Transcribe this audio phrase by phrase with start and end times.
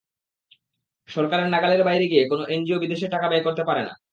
[1.09, 3.93] সরকারের নাগালের বাইরে গিয়ে কোনো এনজিও বিদেশের টাকা ব্যয় করতে পারে না।